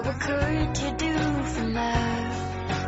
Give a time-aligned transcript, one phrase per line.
[0.00, 1.14] But what could you do
[1.54, 2.32] from there?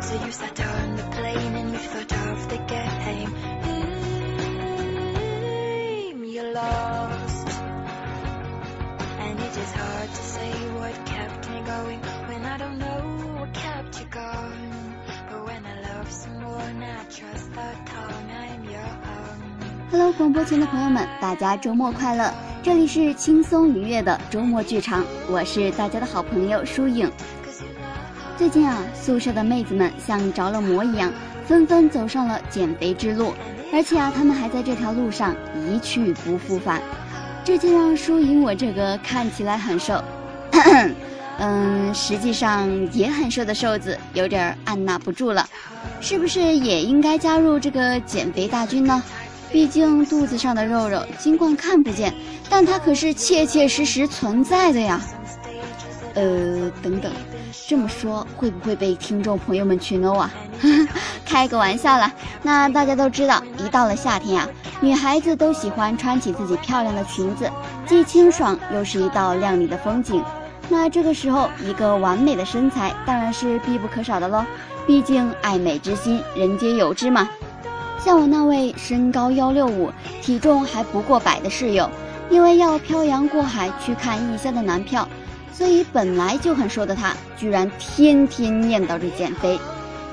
[0.01, 3.33] So you sat on the plane and you thought of the game.
[6.25, 7.47] You're lost.
[9.19, 13.53] And it is hard to say what kept me going when I don't know what
[13.53, 14.95] kept you going.
[15.29, 19.39] But when I love someone, I trust the tongue I'm your own.
[19.91, 22.33] Hello，广播前的朋友们，大家周末快乐！
[22.64, 27.12] 这里是轻松愉悦的周末剧场，我是大家的好朋友舒影。
[28.38, 31.12] 最近啊，宿舍的妹子们像着了魔一样，
[31.46, 33.34] 纷纷走上了减肥之路，
[33.70, 35.36] 而且啊，她们还在这条路上
[35.68, 36.80] 一去不复返。
[37.44, 40.02] 这就让舒影我这个看起来很瘦，
[41.38, 45.46] 嗯，实际上也很瘦的瘦子有点按捺不住了，
[46.00, 49.02] 是不是也应该加入这个减肥大军呢？
[49.52, 52.12] 毕竟肚子上的肉肉尽管看不见，
[52.48, 55.00] 但它可是切切实实存在的呀。
[56.14, 57.10] 呃，等等，
[57.66, 60.30] 这么说会不会被听众朋友们群殴啊？
[61.26, 62.12] 开个玩笑啦。
[62.42, 64.48] 那大家都知道，一到了夏天啊，
[64.80, 67.50] 女孩子都喜欢穿起自己漂亮的裙子，
[67.86, 70.22] 既清爽又是一道亮丽的风景。
[70.68, 74.44] 那这个时候，一个完美的身材当然是必不可少的喽。
[74.86, 77.28] 毕竟爱美之心，人皆有之嘛。
[77.98, 79.90] 像我那位身高幺六五、
[80.22, 81.90] 体重还不过百的室友，
[82.30, 85.08] 因为要漂洋过海去看异乡的男票，
[85.52, 89.58] 所以本来就很瘦的他，居然天天念叨着减肥。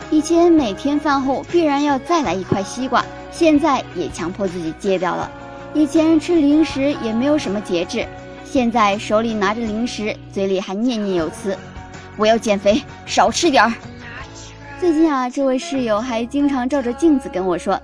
[0.09, 5.31] 以前每天饭后必然要再来一块西瓜，现在也强迫自己戒掉了。
[5.73, 8.05] 以前吃零食也没有什么节制，
[8.43, 11.57] 现在手里拿着零食，嘴里还念念有词
[12.17, 13.73] ：“我要减肥，少吃点儿。”
[14.81, 17.79] 最近啊，这位室友还经常照着镜子跟我说：“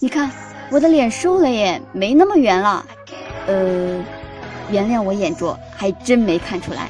[0.00, 0.28] 你看
[0.70, 2.84] 我的脸瘦了耶，没那么圆了。”
[3.46, 4.02] 呃，
[4.70, 6.88] 原谅我眼拙，还真没看出来。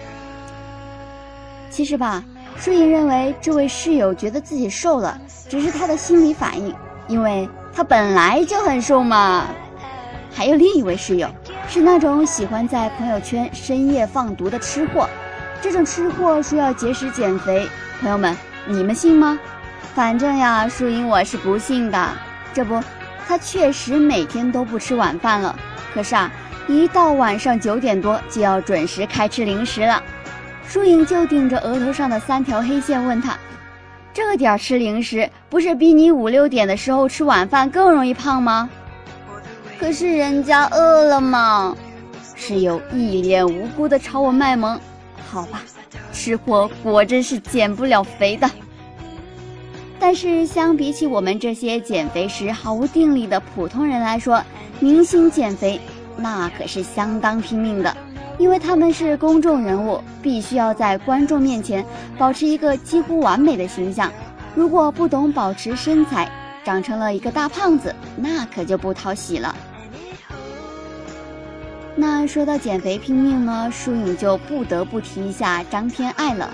[1.70, 2.22] 其实吧，
[2.56, 6.74] 舒颖认为这位室友觉得自己瘦了，只是他的心理反应，
[7.08, 9.46] 因为他本来就很瘦嘛。
[10.32, 11.28] 还有另一位室友，
[11.68, 15.08] 是那种喜欢在朋友圈深夜放毒的吃货，
[15.60, 17.68] 这种吃货说要节食减肥，
[18.00, 18.36] 朋友们。
[18.66, 19.38] 你们信吗？
[19.94, 22.08] 反正呀，树影我是不信的。
[22.54, 22.82] 这不，
[23.28, 25.54] 他确实每天都不吃晚饭了。
[25.92, 26.32] 可是啊，
[26.66, 30.02] 一到晚上九点多就要准时开吃零食了。
[30.66, 33.36] 树影就顶着额头上的三条黑线问他
[34.14, 38.68] ：“这个点吃零食，不是比你五六点的时候吃晚饭更容易胖吗？”
[39.78, 41.76] 可是人家饿了嘛。
[42.34, 44.80] 室友一脸无辜的朝我卖萌。
[45.30, 45.62] 好吧。
[46.12, 48.48] 吃货果真是减不了肥的，
[49.98, 54.40] 但是相比起我们这些减肥时毫无定力的普通人来说，
[54.78, 55.80] 明星减肥
[56.16, 57.96] 那可是相当拼命的，
[58.38, 61.84] 因为他们是公众人物，必须要在观众面前
[62.16, 64.10] 保持一个几乎完美的形象。
[64.54, 66.30] 如果不懂保持身材，
[66.64, 69.54] 长成了一个大胖子，那可就不讨喜了。
[71.96, 76.50] 那说到减肥拼命呢，舒颖就不得不提一下张天爱了。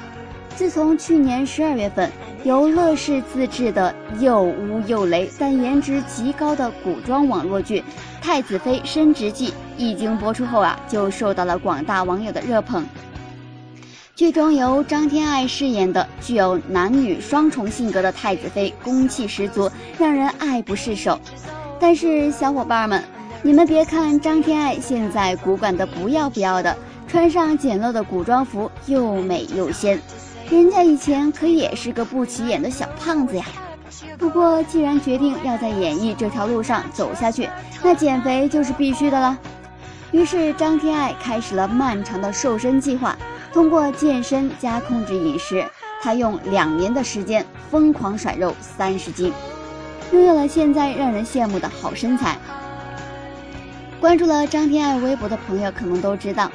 [0.56, 2.10] 自从去年十二月份
[2.43, 7.81] 由乐视自制的又污又雷但颜值极高的古装网络剧
[8.23, 12.87] 《太子妃升职记》一经播出后啊，就受到了广大网友的热捧。
[14.15, 21.19] 剧中由张天爱饰演的具有男女双重性格的太子妃，攻气十足，让人爱不释手。
[21.78, 23.03] 但是小伙伴们。
[23.43, 26.77] 你们别看张天爱现在古板的不要不要的，
[27.09, 29.99] 穿上简陋的古装服又美又仙，
[30.50, 33.44] 人家以前可也是个不起眼的小胖子呀。
[34.19, 37.49] 不过既然决定要在演艺这条路上走下去，
[37.83, 39.39] 那减肥就是必须的了。
[40.10, 43.16] 于是张天爱开始了漫长的瘦身计划，
[43.53, 45.65] 通过健身加控制饮食，
[46.03, 49.33] 她用两年的时间疯狂甩肉三十斤，
[50.12, 52.36] 拥有了现在让人羡慕的好身材。
[54.01, 56.51] 关注了张天爱微博的朋友可能都知道，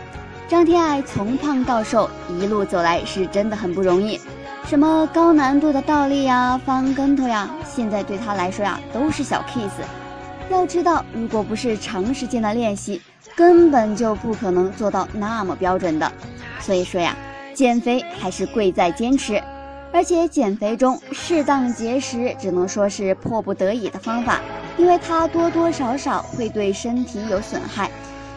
[0.47, 4.21] 张天爱从胖到瘦一路走来是真的很不容易，
[4.68, 9.83] 什么高难度的倒立呀、翻跟头呀，现在对她来说呀都是小 case。
[10.51, 13.01] 要知道，如果不是长时间的练习，
[13.36, 16.12] 根本就不可能做到那么标准的。
[16.59, 17.18] 所以说呀，
[17.56, 19.42] 减肥还是贵在坚持，
[19.92, 24.39] 而且减肥中适当节食只能说是迫不得已的方法。
[24.77, 27.89] 因为它多多少少会对身体有损害，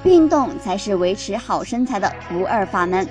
[0.05, 3.07] 运动才是维持好身材的不二法门。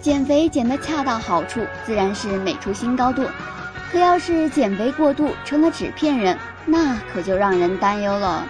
[0.00, 3.26] 减肥减得恰到好处，自然是美出新高度。
[3.90, 8.46] 可要是减肥过度成了纸片人，那可就让人担忧了。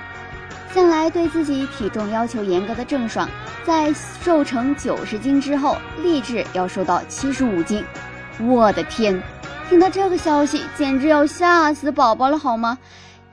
[0.72, 3.28] 向来对自己体重要求严格的郑爽，
[3.64, 7.84] 在瘦成九十斤之后，立志要瘦到七十五斤。
[8.46, 9.20] 我的天，
[9.68, 12.78] 听到这个消息，简直要吓死宝宝了，好吗？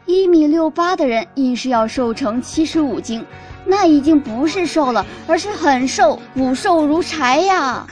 [0.05, 3.25] 一米六八的人硬是要瘦成七十五斤，
[3.65, 7.85] 那已经不是瘦了，而是很瘦，骨瘦如柴呀！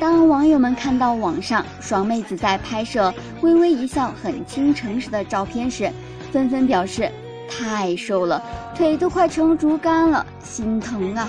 [0.00, 5.90] 当网友们看到网上爽妹子在拍摄微微一笑、很倾城时的照片时，
[6.30, 7.10] 纷纷表示。
[7.54, 8.42] 太瘦了，
[8.74, 11.28] 腿都快成竹竿了，心疼啊！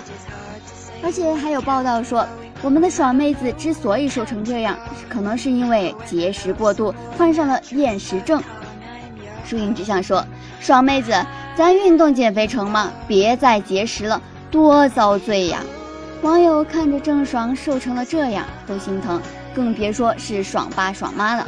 [1.04, 2.26] 而且还有报道说，
[2.64, 4.78] 我们的爽妹子之所以瘦成这样，
[5.10, 8.42] 可能是因为节食过度，患上了厌食症。
[9.44, 10.26] 舒颖只想说，
[10.62, 11.12] 爽妹子，
[11.58, 12.90] 咱运动减肥成吗？
[13.06, 15.60] 别再节食了，多遭罪呀！
[16.22, 19.22] 网友看着郑爽瘦成了这样，都心疼，
[19.54, 21.46] 更别说是爽爸爽妈了。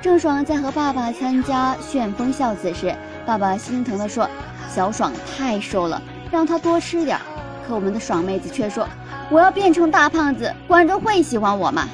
[0.00, 2.94] 郑爽在和爸爸参加旋风孝子时，
[3.26, 4.30] 爸爸心疼地说
[4.72, 6.00] ：“小爽太瘦了，
[6.30, 7.18] 让她多吃点。”
[7.66, 8.88] 可我们的爽妹子却说
[9.30, 11.88] ：“我要变成大胖子，观众会喜欢我吗？”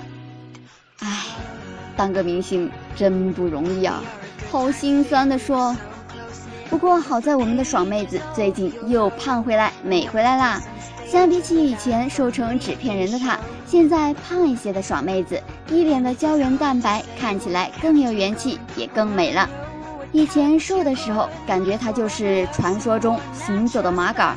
[1.01, 1.25] 唉，
[1.97, 4.03] 当个明星真不容易啊，
[4.51, 5.77] 好心酸的说。
[6.71, 10.61] 不过好在我们的爽妹子最近又胖回来、美回来啦。
[11.07, 19.49] 相比起以前瘦成纸片人的她，现在胖一些的爽妹子，一脸的胶原蛋白，看起来更有元气，也更美了。
[20.11, 24.37] 以前瘦的时候，感觉她就是传说中行走的麻杆，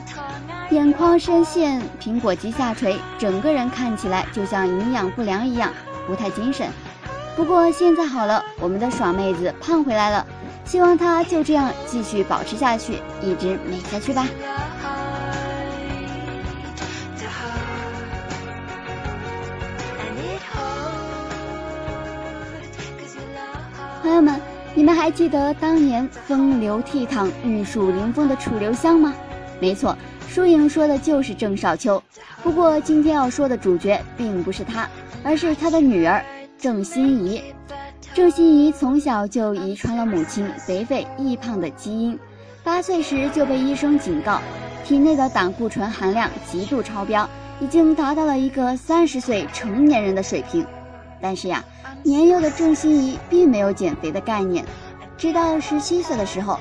[0.70, 5.72] 眼眶深陷，苹果肌下垂，整个人看起来就像营养不良一样，
[6.06, 6.68] 不太精神。
[7.38, 10.28] 不过现在好了，我们的爽妹子胖回来了，
[10.66, 14.28] 希望她就这样继续保持下去，一直美下去吧。
[24.02, 24.38] 朋友们，
[24.76, 29.14] 你们还记得当年风流倜傥、玉树临风的楚留香吗？
[29.60, 32.02] 没错，疏影说的就是郑少秋。
[32.44, 34.90] 不过今天要说的主角并不是他，
[35.24, 36.24] 而是他的女儿
[36.58, 37.42] 郑欣宜。
[38.14, 42.18] 郑欣宜从小就遗传了母亲肥肥易胖的基因，
[42.64, 44.42] 八岁时就被医生警告，
[44.86, 50.66] 体内的胆固醇含量极度超标，已经达到了一个三十岁成年人的水平。
[51.22, 51.64] 但是呀。
[52.04, 54.64] 年幼的郑欣宜并没有减肥的概念，
[55.18, 56.58] 直到十七岁的时候，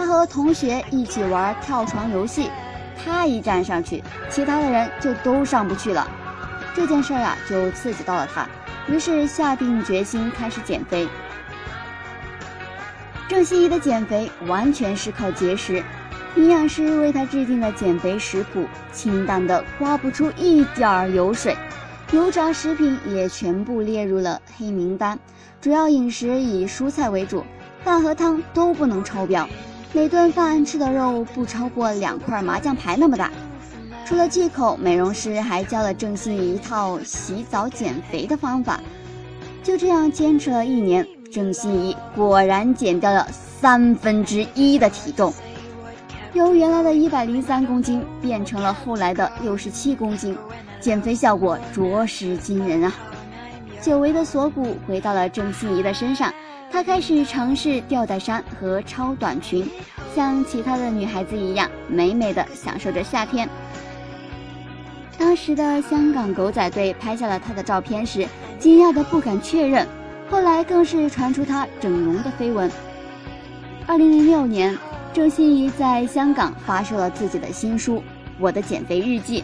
[0.00, 2.50] 他和同学一起玩跳床游戏，
[3.04, 6.08] 他一站上去，其他的人就都上不去了。
[6.74, 8.48] 这件事啊，就刺激到了他，
[8.88, 11.06] 于是下定决心开始减肥。
[13.28, 15.84] 郑欣宜的减肥完全是靠节食，
[16.34, 18.64] 营养师为她制定的减肥食谱
[18.94, 21.54] 清淡的刮不出一点儿油水。
[22.12, 25.18] 油炸食品也全部列入了黑名单，
[25.60, 27.44] 主要饮食以蔬菜为主，
[27.84, 29.46] 饭和汤都不能超标，
[29.92, 33.30] 每顿饭吃的肉不超过两块麻将牌那么大。
[34.06, 38.80] 除了忌口，美容师还教了郑欣宜一套洗澡减肥的方法。
[39.64, 45.32] 就这样坚持了一年，郑欣宜果然减掉了三分之一的体重，
[46.34, 50.36] 由原来的一百零三公斤变成了后来的六十七公斤。
[50.80, 52.92] 减肥效果着实惊人啊！
[53.82, 56.32] 久违的锁骨回到了郑欣宜的身上，
[56.72, 59.68] 她开始尝试吊带衫和超短裙，
[60.14, 63.48] 像其他的女孩子一样，美美的享受着夏天。
[65.18, 68.26] 当时的香港狗仔队拍下了她的照片时，
[68.58, 69.86] 惊讶的不敢确认，
[70.30, 72.70] 后来更是传出她整容的绯闻。
[73.86, 74.78] 二零零六年，
[75.12, 77.96] 郑欣宜在香港发售了自己的新书
[78.38, 79.42] 《我的减肥日记》。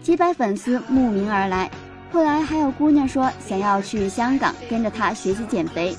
[0.00, 1.68] 几百粉丝慕名而来，
[2.10, 5.94] 后来还有姑娘说想要去香港跟着她学习减肥。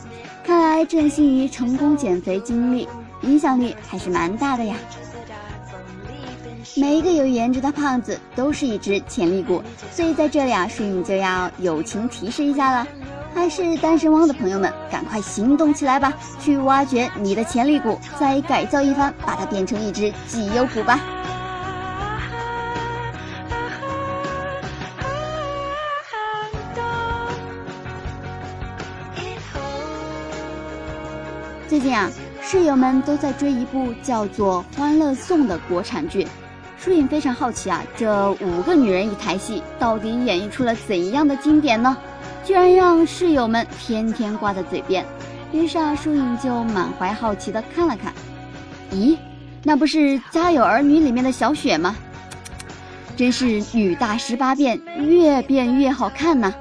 [0.50, 2.88] 看来郑欣宜成功减肥经历
[3.22, 4.75] 影响力还是蛮大的呀。
[6.75, 12.88] 每一个有颜值的胖子都是一只潜力股，所以在这里啊，摄影就要友情提示一下了，
[13.36, 21.00] 还是单身汪的朋友们，赶快行动起来吧，去挖掘你的潜力股，再改造一番，把它变成一只绩优股吧。
[31.80, 36.28] 最近啊，室友们都在追一部叫做《欢乐颂》的国产剧，
[36.78, 41.96] 疏影非常好奇啊，这五个女人一台戏到底演绎出了怎样的经典呢？
[42.44, 45.06] 居然让室友们天天挂在嘴边。
[45.54, 48.12] 于是啊，疏影就满怀好奇的看了看，
[48.92, 49.18] 咦，
[49.64, 49.98] 那不是
[50.32, 51.96] 《家有儿女》里面的小雪吗？
[53.16, 56.54] 真是女大十八变，越变越好看呐！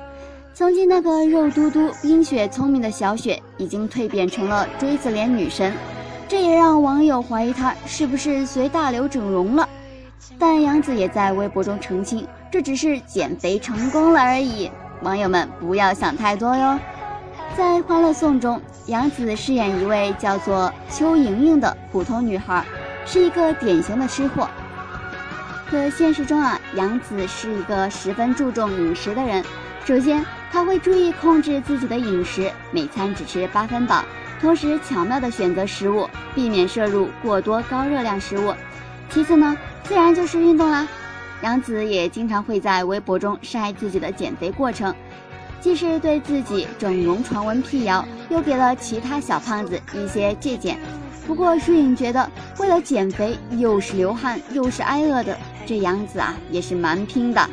[0.58, 5.72] 曾经那个肉嘟嘟、冰雪聪明的小雪，已经蜕变成了锥子脸女神，
[6.26, 9.68] 这也让网友怀疑她是不是随大流整容了。
[10.36, 14.68] 但杨紫也在微博中澄清，这只是减肥成功了而已，
[15.02, 16.76] 网友们不要想太多哟。
[17.56, 22.64] 在《欢乐颂》中，杨紫饰演一位叫做邱莹莹的普通女孩，
[23.06, 24.48] 是一个典型的吃货。
[25.70, 29.44] 可现实中啊，杨紫是一个十分注重饮食的人。
[29.84, 34.04] 首先，她会注意控制自己的饮食，每餐只吃八分饱，
[34.40, 38.54] 同时巧妙地选择食物，避免摄入过多高热量食物。
[39.10, 40.86] 其次呢，自然就是运动啦。
[41.42, 44.94] 杨紫也经常会在微博中晒自己的减肥过程。
[45.60, 50.78] 既是对自己整容传闻辟谣，又给了其他小胖子一些借鉴。
[51.26, 55.36] 不过舒颖觉得，为了减肥，又是流汗又是挨饿的，
[55.66, 57.50] 这杨子啊也是蛮拼的。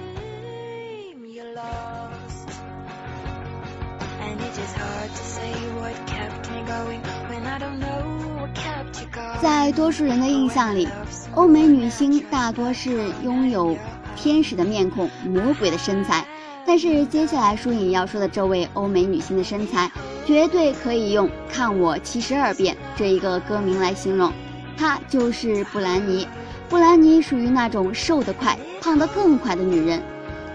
[9.46, 10.88] 在多数人的印象里，
[11.36, 13.78] 欧美女星大多是拥有
[14.16, 16.26] 天使的面孔、魔鬼的身材。
[16.66, 19.92] 但是接下来，舒颖要说的这位欧美女星的身材，
[20.26, 24.34] 绝对可以用“看我七十二变”这一个歌名来形容。
[24.76, 26.28] 她就是布兰妮。
[26.68, 30.02] 布兰妮属于那种瘦得快、胖得更快的女人。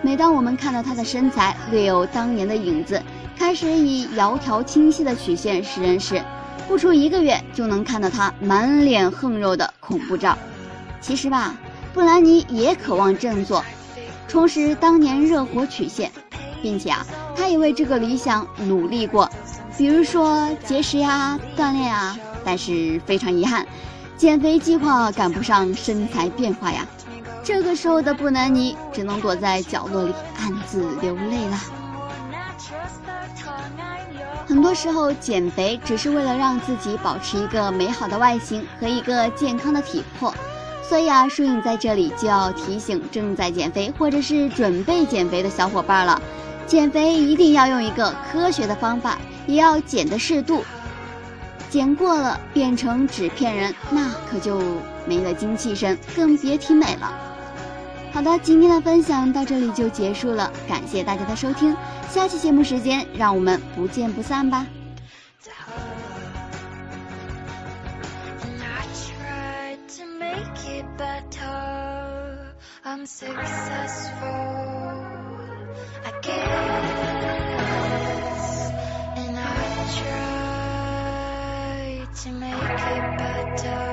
[0.03, 3.01] 每当我们看到她的身材略有当年的影子，
[3.39, 6.21] 开始以窈窕清晰的曲线示人时，
[6.69, 10.39] 不出一个月就能看到他满脸横肉的恐怖照。
[11.01, 11.55] 其实吧，
[11.93, 13.65] 布兰妮也渴望振作。
[14.29, 16.11] 重拾当年热火曲线，
[16.63, 17.05] 并且啊，
[17.35, 19.29] 他也为这个理想努力过，
[19.77, 22.17] 比如说节食呀、锻炼啊。
[22.45, 23.67] 但是非常遗憾，
[24.17, 26.87] 减肥计划赶不上身材变化呀。
[27.43, 31.59] 这个时候的布兰妮只能躲在角落里暗自流泪了。
[34.51, 40.35] 很多时候，减肥只是为了让自己保持一个美好的外形和一个健康的体魄。
[40.83, 46.21] 所以啊，舒颖在这里就要提醒正在减肥或者是准备减肥的小伙伴了，
[46.67, 50.65] 减肥一定要用一个科学的方法，也要减的适度，
[51.69, 54.61] 减过了变成纸片人，那可就
[55.07, 57.13] 没了精气神，更别提美了。
[58.13, 61.73] 好的，今天的分享到这里就结束了，感谢大家的收听，
[62.11, 64.67] 下期节目时间让我们不见不散吧。
[72.83, 74.27] I'm successful,
[76.05, 76.41] I guess,
[79.17, 79.49] and I
[80.01, 80.25] try
[82.23, 83.85] to make it better.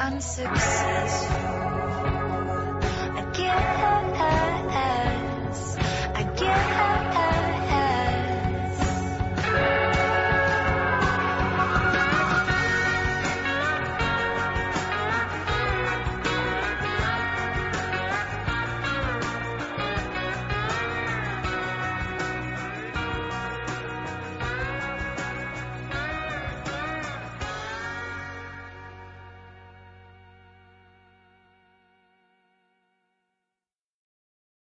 [0.00, 1.56] I'm successful.